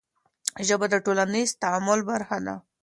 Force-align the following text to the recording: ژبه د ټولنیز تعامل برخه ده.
ژبه 0.67 0.85
د 0.89 0.95
ټولنیز 1.05 1.49
تعامل 1.61 1.99
برخه 2.11 2.37
ده. 2.45 2.55